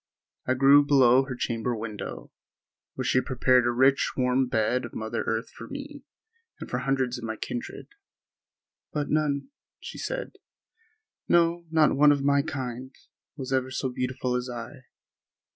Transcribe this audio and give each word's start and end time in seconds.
I 0.47 0.55
grew 0.55 0.83
below 0.83 1.25
her 1.25 1.35
chamber 1.35 1.75
window, 1.75 2.31
where 2.95 3.05
she 3.05 3.19
had 3.19 3.25
prepared 3.27 3.67
a 3.67 3.71
rich, 3.71 4.13
warm 4.17 4.47
bed 4.47 4.83
of 4.83 4.95
mother 4.95 5.21
earth 5.27 5.51
for 5.51 5.67
me 5.67 6.03
and 6.59 6.67
for 6.67 6.79
hundreds 6.79 7.19
of 7.19 7.23
my 7.23 7.35
kindred. 7.35 7.87
"But 8.91 9.11
none," 9.11 9.49
she 9.79 9.99
said, 9.99 10.37
"no, 11.27 11.67
not 11.69 11.95
one 11.95 12.11
of 12.11 12.23
my 12.23 12.41
kind, 12.41 12.95
was 13.37 13.53
ever 13.53 13.69
so 13.69 13.89
beautiful 13.89 14.35
as 14.35 14.49
I." 14.49 14.85